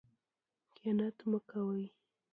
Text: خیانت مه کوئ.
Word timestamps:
خیانت 0.75 1.17
مه 1.29 1.39
کوئ. 1.49 1.83